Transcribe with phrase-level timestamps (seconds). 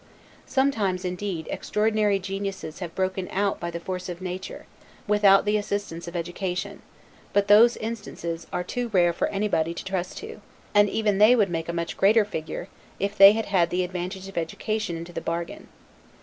[0.47, 4.65] Sometimes, indeed, extraordinary geniuses have broken out by the force of nature,
[5.07, 6.81] without the assistance of education;
[7.33, 10.41] but those instances are too rare for anybody to trust to;
[10.73, 12.67] and even they would make a much greater figure,
[12.99, 15.67] if they had the advantage of education into the bargain.